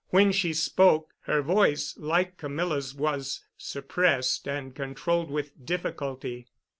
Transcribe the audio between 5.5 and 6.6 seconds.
difficulty.